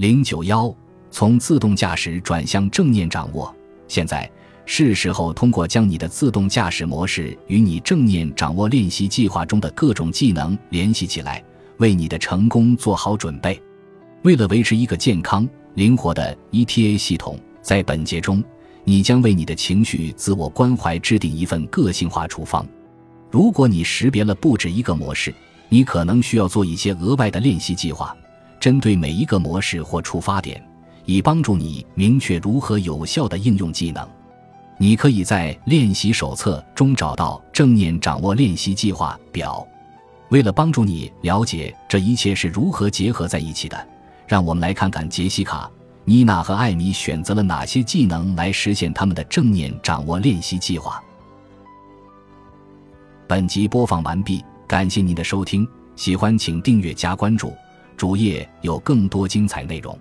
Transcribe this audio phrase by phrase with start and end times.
[0.00, 0.74] 零九幺，
[1.10, 3.54] 从自动驾驶转向正念掌握。
[3.86, 4.26] 现在
[4.64, 11.44] 是时候通过将你的自动驾驶模式与你正念掌握练习计划中的各种技能联系起来，
[11.76, 13.60] 为你的成功做好准备。
[14.22, 18.42] 为了维持一个健康、灵活的 ETA 系统，在本节中，
[18.84, 22.66] 你将为你的情绪自我关怀制定一份个性化处方。
[23.30, 25.34] 如果你识别了不止一个模式，
[25.68, 28.16] 你可能需要做一些额外的练习计划，
[28.60, 30.62] 针对每一个模式或触发点，
[31.06, 34.06] 以帮助你明确如何有效的应用技能。
[34.78, 39.66] 你可以在练习手册中找到正念掌握练习计划表。
[40.28, 43.88] 为了帮助你了解这一切是如何结合在一起的。
[44.28, 45.68] 让我们来看看杰西卡、
[46.04, 51.02] 妮娜和艾米选择了哪些技能来实现他们的正念掌握练习计划。
[53.26, 57.52] 本集播放完毕，感谢您的收听，喜欢请订阅加关注，
[58.00, 59.94] 主页有更多精彩内容。